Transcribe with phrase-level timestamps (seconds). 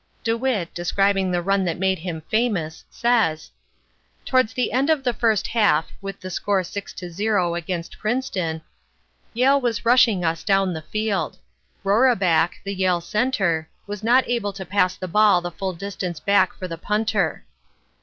[0.23, 3.51] DeWitt, describing the run that made him famous, says:
[4.25, 8.63] "Towards the end of the first half, with the score 6 to 0 against Princeton,
[9.35, 11.37] Yale was rushing us down the field.
[11.83, 16.53] Roraback, the Yale center, was not able to pass the ball the full distance back
[16.57, 17.45] for the punter.